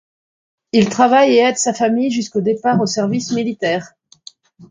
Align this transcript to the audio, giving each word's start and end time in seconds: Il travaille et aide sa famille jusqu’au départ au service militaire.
Il 0.71 0.89
travaille 0.89 1.35
et 1.37 1.41
aide 1.43 1.57
sa 1.59 1.75
famille 1.75 2.09
jusqu’au 2.09 2.41
départ 2.41 2.81
au 2.81 2.87
service 2.87 3.33
militaire. 3.33 3.93